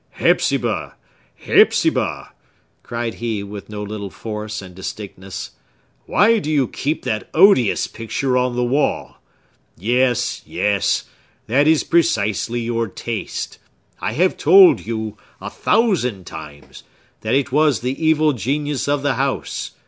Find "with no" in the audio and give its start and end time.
3.43-3.83